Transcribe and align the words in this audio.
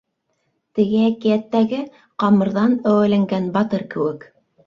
Теге 0.77 1.01
әкиәттәге 1.09 1.81
ҡамырҙан 2.25 2.75
әүәләнгән 2.93 3.49
батыр 3.59 3.87
кеүек... 3.95 4.27